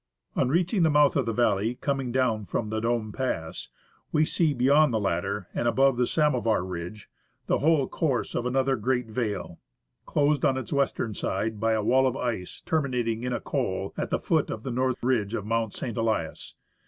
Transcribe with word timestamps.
On 0.35 0.49
reaching 0.49 0.81
the 0.81 0.89
mouth 0.89 1.15
of 1.15 1.27
the 1.27 1.31
valley 1.31 1.75
coming 1.75 2.11
down 2.11 2.47
from 2.47 2.71
the 2.71 2.79
Dome 2.79 3.11
Pass, 3.11 3.67
we 4.11 4.25
see 4.25 4.51
beyond 4.51 4.91
the 4.91 4.99
latter, 4.99 5.47
and 5.53 5.67
above 5.67 5.95
the 5.95 6.07
Samovar 6.07 6.65
ridge, 6.65 7.07
the 7.45 7.59
whole 7.59 7.87
course 7.87 8.33
of 8.33 8.47
an 8.47 8.55
other 8.55 8.75
great 8.75 9.09
vale, 9.11 9.59
closed 10.07 10.43
on 10.43 10.57
its 10.57 10.73
western 10.73 11.13
side 11.13 11.59
by 11.59 11.73
a 11.73 11.83
wall 11.83 12.07
of 12.07 12.17
ice 12.17 12.63
terminating 12.65 13.21
in 13.21 13.31
a 13.31 13.39
col 13.39 13.93
at 13.95 14.09
the 14.09 14.17
foot 14.17 14.49
of 14.49 14.63
the 14.63 14.71
north 14.71 14.97
ridge 15.03 15.35
of 15.35 15.45
Mount 15.45 15.71
St. 15.75 15.95
Elias. 15.95 16.55